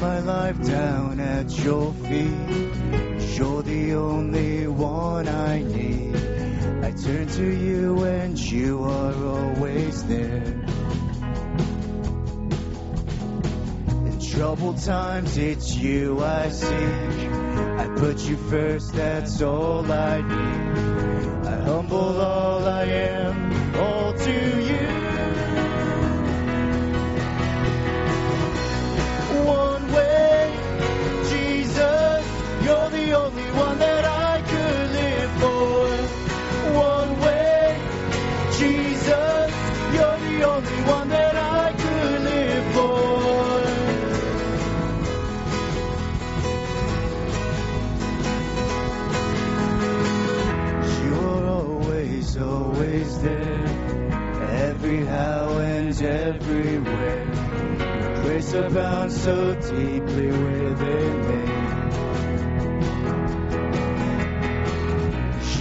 my 0.00 0.20
life 0.20 0.62
down 0.64 1.20
at 1.20 1.50
your 1.58 1.92
feet. 1.92 3.36
You're 3.36 3.62
the 3.62 3.94
only 3.94 4.66
one 4.66 5.28
I 5.28 5.62
need. 5.62 6.16
I 6.82 6.90
turn 6.92 7.26
to 7.26 7.44
you 7.44 8.04
and 8.04 8.38
you 8.38 8.82
are 8.84 9.14
always 9.14 10.04
there. 10.04 10.64
In 14.06 14.20
troubled 14.20 14.82
times, 14.82 15.36
it's 15.36 15.74
you 15.76 16.22
I 16.24 16.48
seek. 16.48 16.70
I 16.70 17.88
put 17.96 18.20
you 18.20 18.36
first, 18.36 18.94
that's 18.94 19.42
all 19.42 19.90
I 19.90 20.22
need. 20.22 21.46
I 21.46 21.60
humble 21.62 22.20
all 22.20 22.59
Grace 58.50 58.64
abounds 58.64 59.22
so 59.22 59.54
deeply 59.54 60.26
within 60.26 61.20
me. 61.28 61.42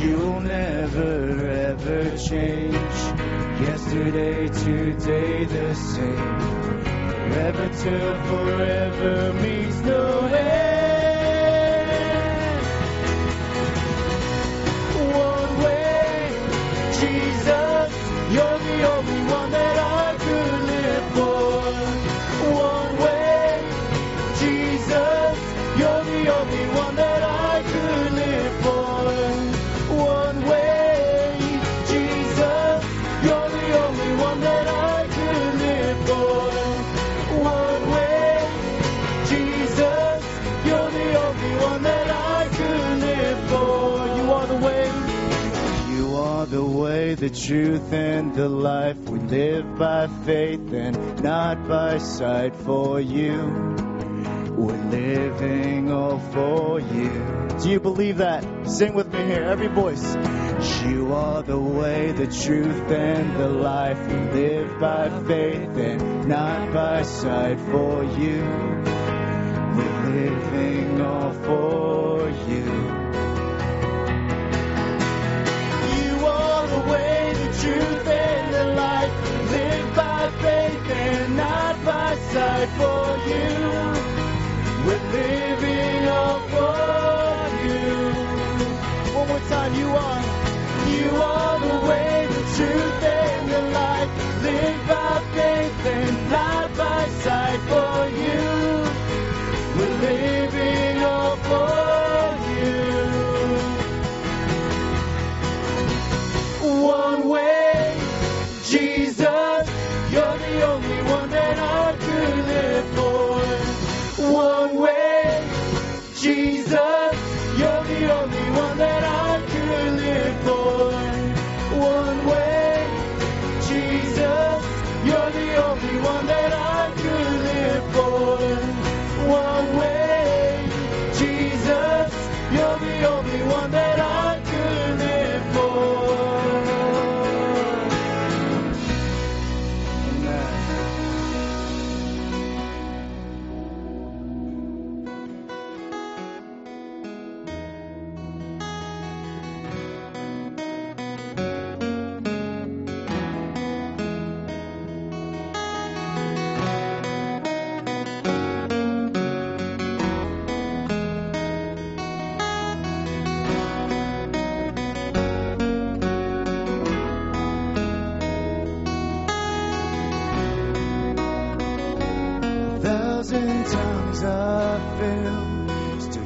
You'll 0.02 0.42
never 0.42 1.48
ever 1.50 2.18
change. 2.18 2.73
Yesterday, 3.62 4.48
today, 4.48 5.46
the 5.46 5.76
same. 5.76 6.40
Forever 7.30 7.70
till 7.78 8.16
forever 8.26 9.34
meets 9.34 9.69
the 47.19 47.30
truth, 47.30 47.91
and 47.91 48.34
the 48.34 48.47
life. 48.47 48.97
We 48.97 49.19
live 49.19 49.78
by 49.78 50.07
faith 50.25 50.72
and 50.72 51.22
not 51.22 51.68
by 51.68 51.97
sight 51.97 52.56
for 52.56 53.02
you. 53.02 53.34
We're 54.56 54.84
living 54.85 55.91
all 55.91 56.19
for 56.19 56.80
you. 56.80 57.47
Do 57.62 57.69
you 57.69 57.81
believe 57.81 58.18
that? 58.18 58.46
Sing 58.69 58.94
with 58.94 59.12
me 59.12 59.22
here, 59.25 59.44
every 59.44 59.68
voice. 59.68 60.16
You 60.85 61.13
are 61.13 61.44
the 61.44 61.59
way, 61.59 62.13
the 62.13 62.28
truth, 62.28 62.90
and 62.90 63.36
the 63.36 63.50
life. 63.50 64.00
We 64.07 64.40
live 64.40 64.80
by 64.80 65.09
faith 65.28 65.75
and 65.75 66.25
not 66.25 66.74
by 66.74 67.01
sight 67.01 67.59
for 67.59 68.03
you. 68.03 68.44
We're 69.75 70.09
living 70.09 71.01
all 71.01 71.34
for 71.34 72.30
you. 72.50 72.78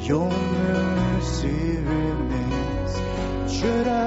Your 0.08 0.30
mercy 0.30 1.78
remains. 1.78 3.54
Should 3.54 3.88
I 3.88 4.03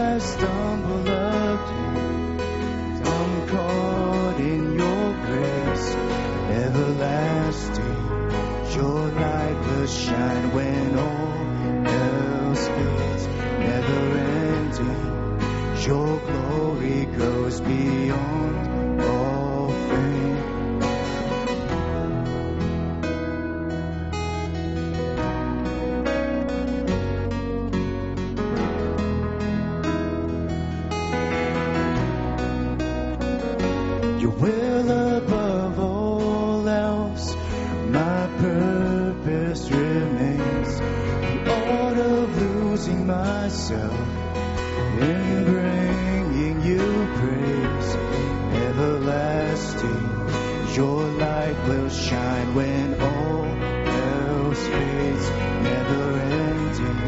shine 51.97 52.55
when 52.55 53.01
all 53.01 53.45
else 53.45 54.67
fades, 54.67 55.31
never 55.69 56.19
ending. 56.43 57.01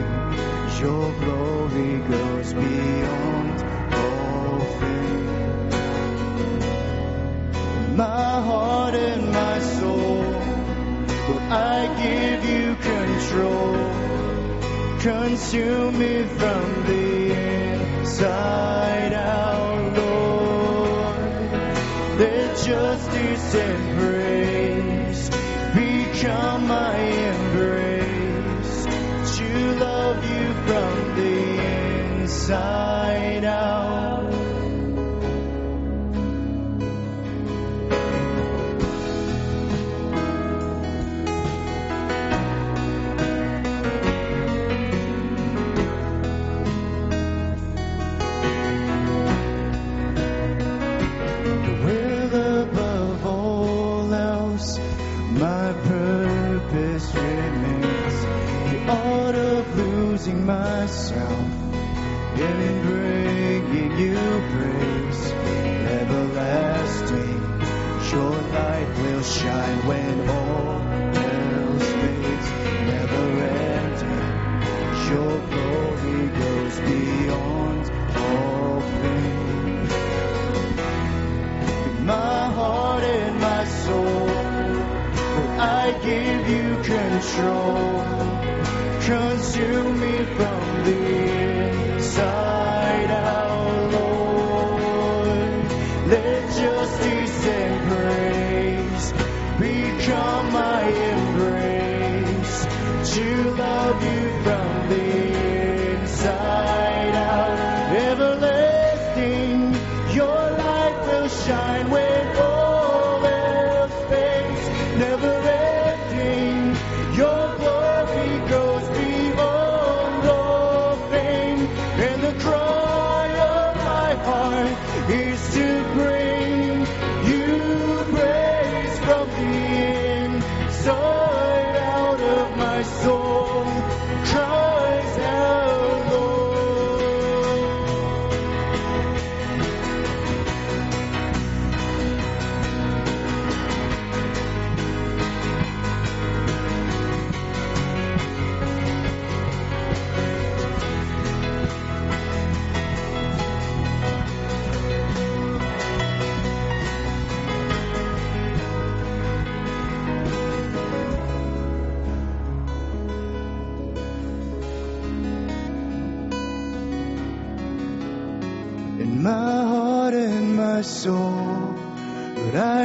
Your 0.81 1.13
glory 1.21 1.99
goes 2.09 2.53
beyond 2.55 3.63
all 3.93 4.61
fame. 4.81 5.67
My 7.97 8.41
heart 8.49 8.95
and 8.95 9.33
my 9.33 9.59
soul, 9.61 10.23
will 11.29 11.45
I 11.53 11.79
give 12.03 12.45
you 12.45 12.77
control. 12.77 13.77
Consume 15.01 15.99
me 15.99 16.25
from 16.25 16.85
the 16.87 17.33
inside. 18.01 18.68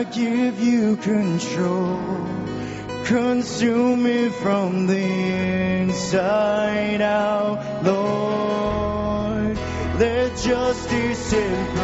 I 0.04 0.06
give 0.06 0.60
you 0.60 0.98
control. 0.98 2.28
Consume 3.06 4.04
me 4.04 4.28
from 4.28 4.86
the 4.86 4.98
inside 4.98 7.00
out, 7.00 7.86
Lord. 7.86 9.58
Let 9.98 10.36
justice 10.36 11.34
and 11.34 11.78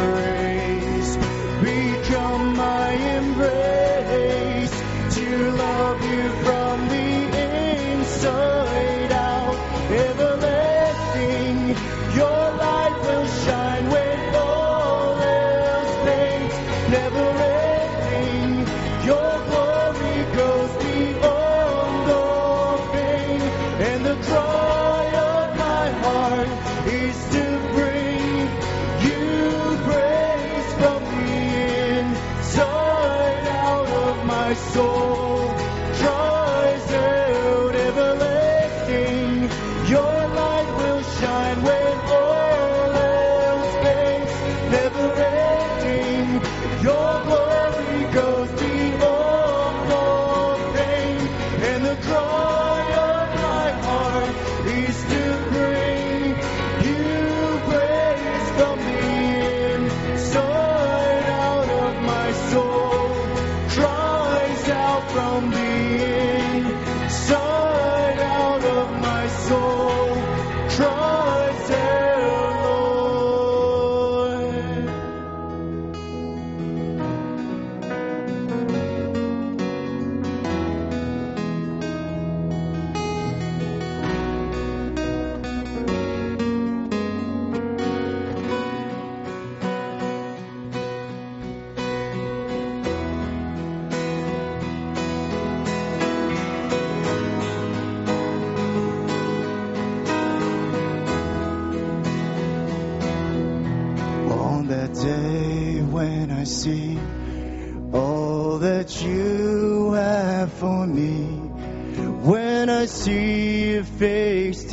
being. 65.50 67.08
So 67.10 67.69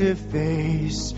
to 0.08 0.16
face, 0.16 1.14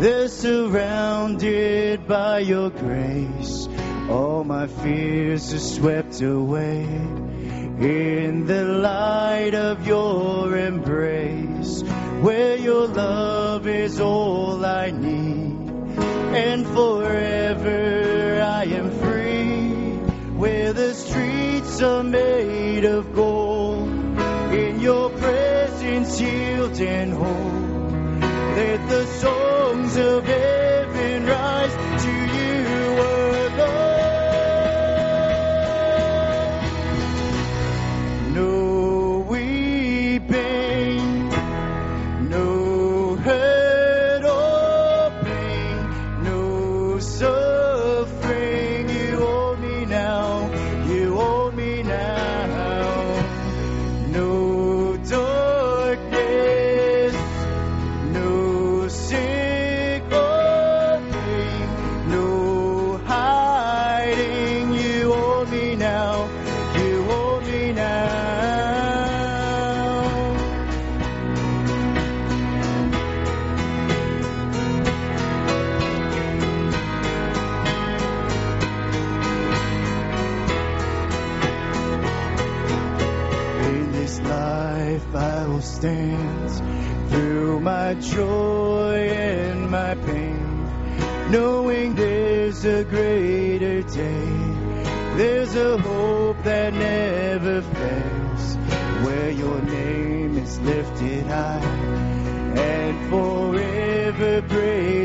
they're 0.00 0.28
surrounded 0.28 2.06
by 2.06 2.40
your 2.40 2.68
grace. 2.68 3.68
All 4.10 4.44
my 4.44 4.66
fears 4.66 5.54
are 5.54 5.58
swept 5.58 6.20
away 6.20 6.82
in 6.82 8.44
the 8.44 8.64
light 8.64 9.54
of 9.54 9.86
your 9.86 10.58
embrace, 10.58 11.80
where 12.20 12.56
your 12.58 12.86
love 12.86 13.66
is 13.66 13.98
all 13.98 14.62
I 14.62 14.90
need, 14.90 15.96
and 16.36 16.66
forever 16.66 18.42
I 18.42 18.64
am 18.64 18.90
free, 18.90 19.70
where 20.36 20.74
the 20.74 20.92
streets 20.92 21.80
are 21.80 22.04
made 22.04 22.84
of 22.84 23.14
gold, 23.14 23.88
in 24.52 24.80
your 24.80 25.08
presence 25.08 26.18
healed 26.18 26.78
and 26.78 27.12
whole. 27.14 27.63
Let 28.56 28.88
the 28.88 29.04
songs 29.06 29.96
of 29.96 30.24
heaven 30.24 30.63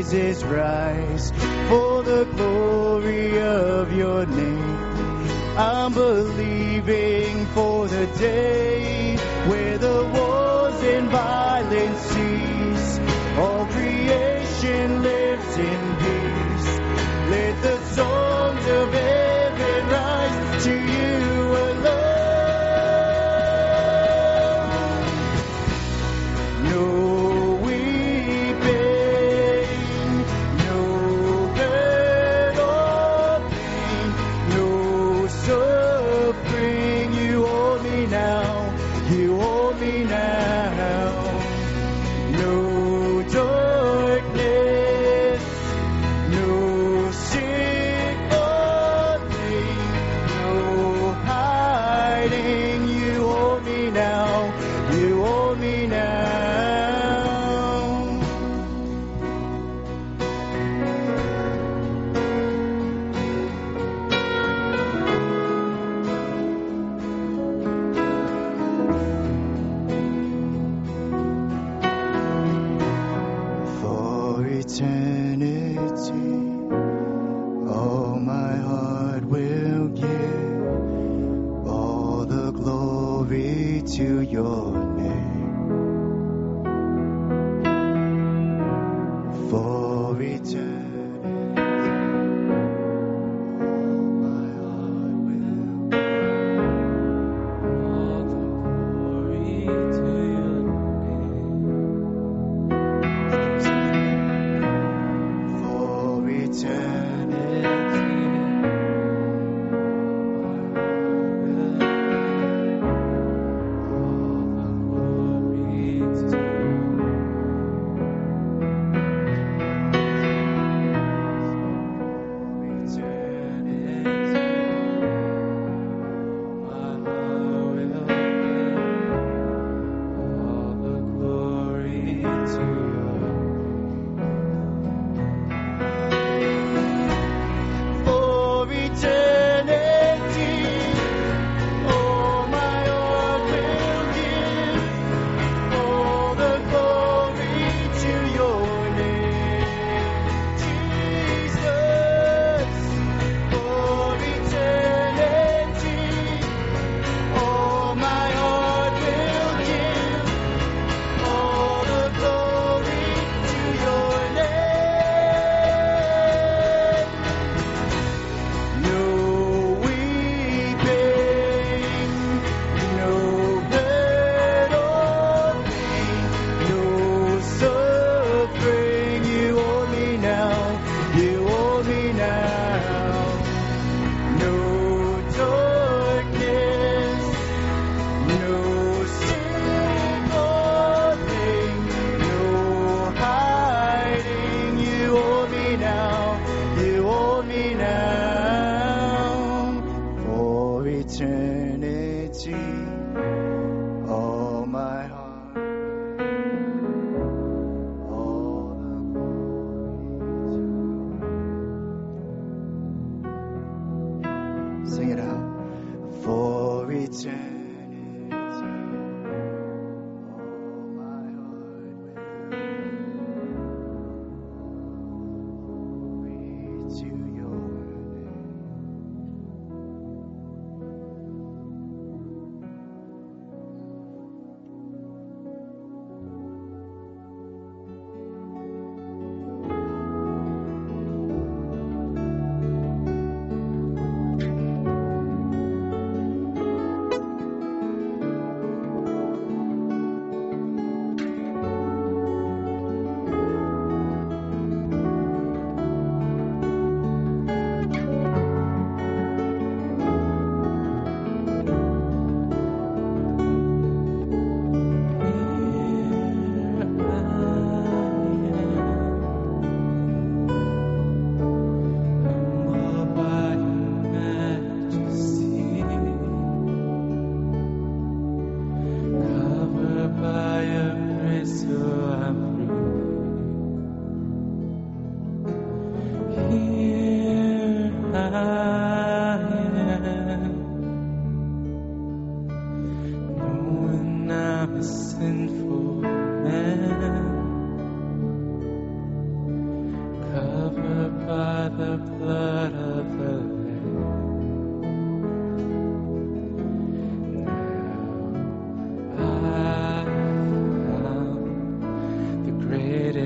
praises 0.00 0.42
rise 0.44 1.30
for 1.68 2.02
the 2.02 2.24
glory 2.36 3.38
of 3.38 3.92
your 3.92 4.24
name. 4.24 5.28
I'm 5.58 5.92
believing 5.92 7.44
for 7.48 7.86
the 7.86 8.06
day 8.18 9.16
where 9.48 9.76
the 9.76 10.02
wars 10.14 10.82
and 10.84 11.10
violence 11.10 12.00
cease. 12.12 12.98
All 13.36 13.66
creation 13.66 15.02
lives 15.02 15.56
in 15.58 15.96
peace. 15.96 16.68
Let 17.34 17.62
the 17.62 17.78
songs 17.94 18.66
of 18.68 18.94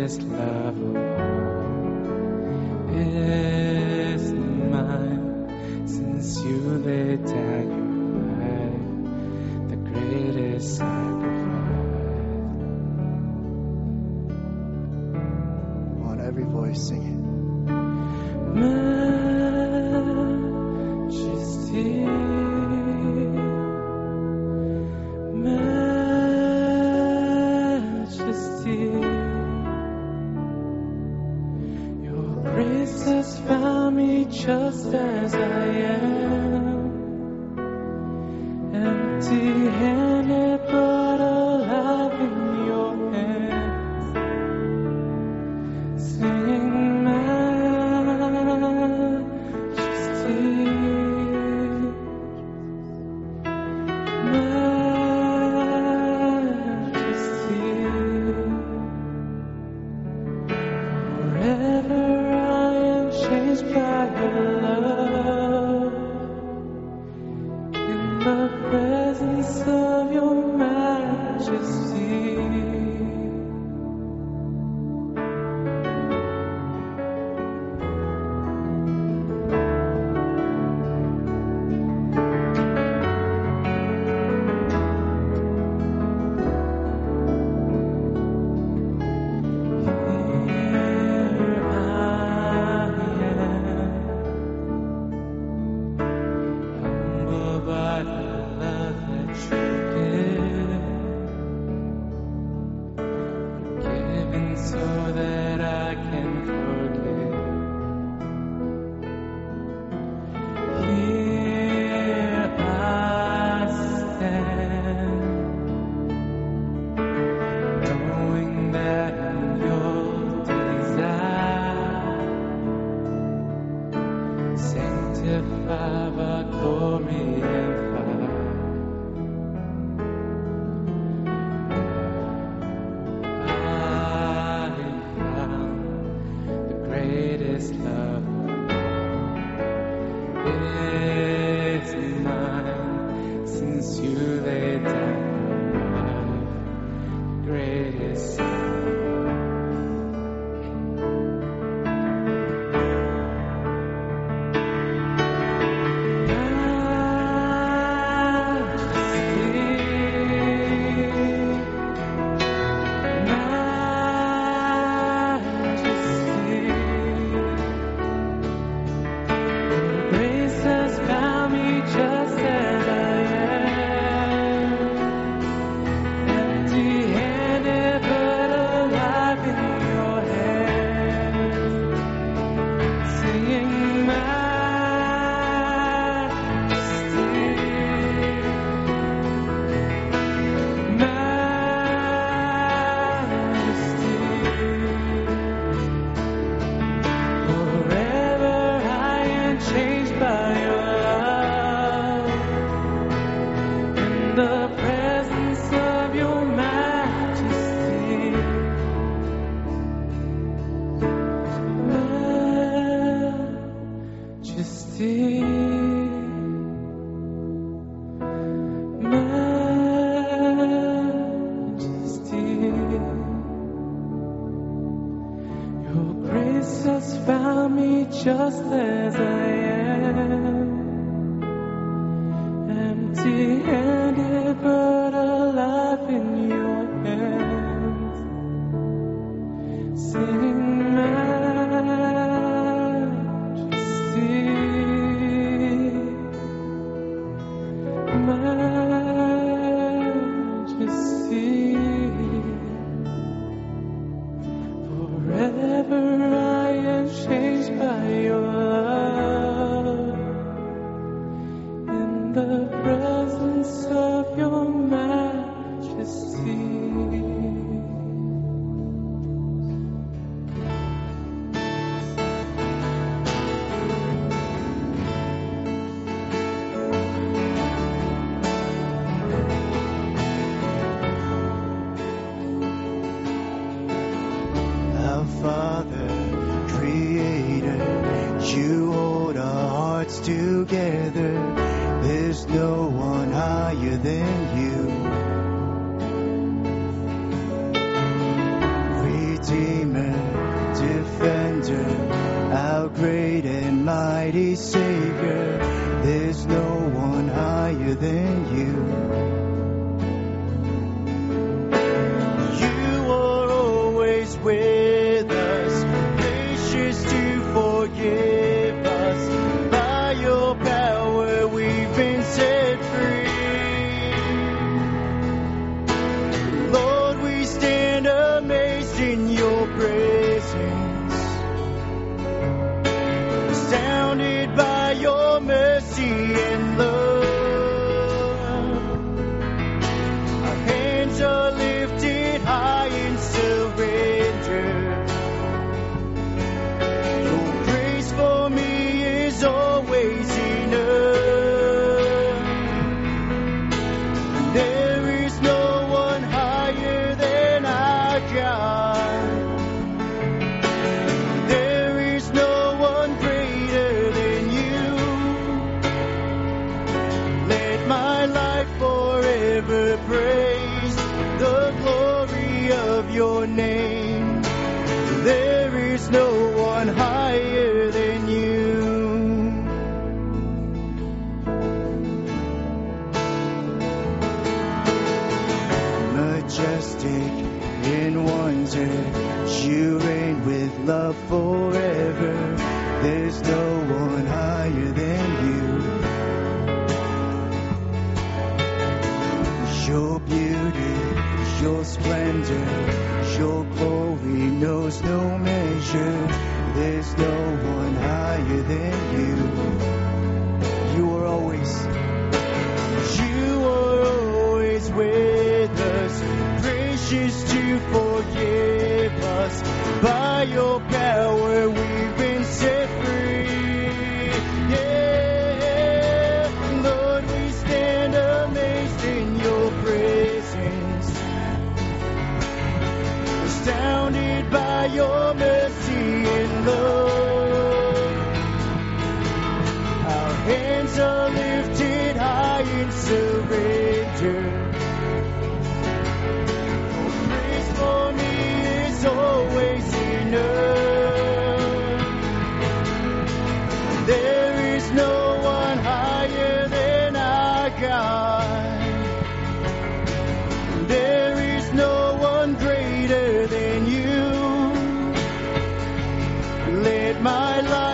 greatest 0.04 0.22
love 0.28 0.78
of 0.82 0.96
all 2.96 3.33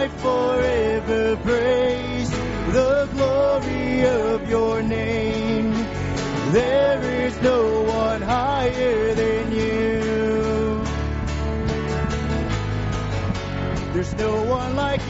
life 0.01 0.21
forever 0.23 1.37
praise 1.45 2.31
the 2.73 3.07
glory 3.13 4.07
of 4.07 4.49
your 4.49 4.83
name. 4.83 5.75
There 6.53 7.03
is 7.27 7.39
no 7.43 7.83
one 7.83 8.23
higher 8.23 9.15
than 9.15 9.53
you. 9.53 10.83
There's 13.93 14.15
no 14.15 14.43
one 14.45 14.75
like 14.75 15.03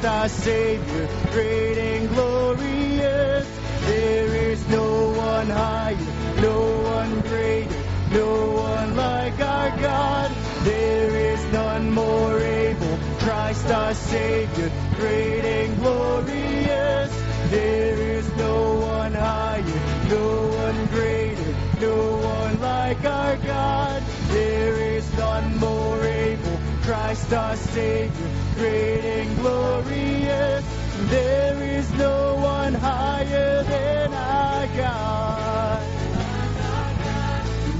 Christ 0.00 0.14
our 0.14 0.28
Savior, 0.30 1.08
great 1.30 1.76
and 1.76 2.08
glorious. 2.08 3.46
There 3.84 4.34
is 4.50 4.66
no 4.68 5.10
one 5.10 5.50
higher, 5.50 5.94
no 6.40 6.80
one 6.80 7.20
greater, 7.20 7.82
no 8.10 8.50
one 8.52 8.96
like 8.96 9.38
our 9.40 9.76
God. 9.76 10.30
There 10.62 11.14
is 11.14 11.52
none 11.52 11.90
more 11.90 12.38
able, 12.38 12.98
Christ 13.18 13.66
our 13.66 13.92
Savior, 13.92 14.72
great 14.96 15.44
and 15.44 15.76
glorious. 15.76 17.12
There 17.50 17.98
is 18.00 18.26
no 18.36 18.76
one 18.76 19.12
higher, 19.12 19.62
no 20.08 20.46
one 20.64 20.86
greater, 20.86 21.54
no 21.78 22.16
one 22.16 22.58
like 22.62 23.04
our 23.04 23.36
God. 23.36 24.02
There 24.28 24.76
is 24.76 25.12
none 25.18 25.58
more 25.58 26.02
able, 26.02 26.58
Christ 26.84 27.34
our 27.34 27.56
Savior, 27.56 28.29
great 28.60 29.04
and 29.04 29.36
glorious. 29.38 30.64
There 31.08 31.62
is 31.62 31.90
no 31.94 32.36
one 32.36 32.74
higher 32.74 33.62
than 33.62 34.12
our 34.12 34.66
God. 34.76 35.82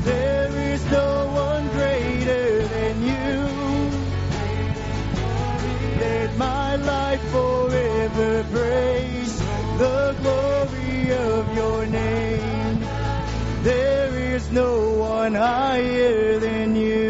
There 0.05 0.53
is 0.73 0.83
no 0.90 1.11
one 1.49 1.69
greater 1.69 2.66
than 2.75 2.95
you. 3.11 3.37
Let 6.01 6.37
my 6.38 6.77
life 6.77 7.23
forever 7.31 8.45
praise 8.51 9.38
the 9.85 10.16
glory 10.23 11.12
of 11.12 11.55
your 11.61 11.85
name. 11.85 12.81
There 13.62 14.14
is 14.35 14.51
no 14.51 14.73
one 14.97 15.35
higher 15.35 16.38
than 16.38 16.75
you. 16.75 17.10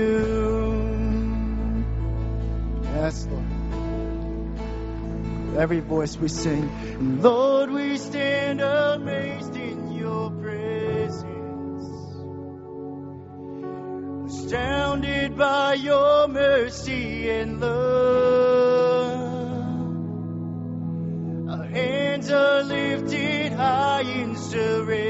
Every 5.60 5.80
voice 5.80 6.16
we 6.16 6.28
sing, 6.28 7.20
Lord, 7.20 7.70
we 7.70 7.98
stand 7.98 8.62
amazed 8.62 9.54
in 9.56 9.92
your 9.92 10.30
presence 10.30 11.84
astounded 14.24 15.36
by 15.36 15.74
your 15.74 16.28
mercy 16.28 17.28
and 17.28 17.60
love. 17.60 17.70
Our 21.50 21.64
hands 21.66 22.30
are 22.30 22.62
lifted 22.62 23.52
high 23.52 24.00
in 24.00 24.36
surrender. 24.36 25.09